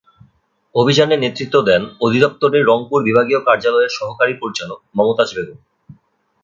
[0.75, 5.59] অভিযানে নেতৃত্ব দেন অধিদপ্তরের রংপুর বিভাগীয় কার্যালয়ের সহকারী পরিচালক মমতাজ বেগম।